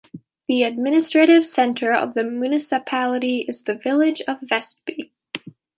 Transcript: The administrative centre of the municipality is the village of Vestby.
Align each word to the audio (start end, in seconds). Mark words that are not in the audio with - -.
The 0.47 0.63
administrative 0.63 1.45
centre 1.45 1.93
of 1.93 2.15
the 2.15 2.23
municipality 2.23 3.45
is 3.47 3.61
the 3.65 3.75
village 3.75 4.23
of 4.27 4.39
Vestby. 4.39 5.11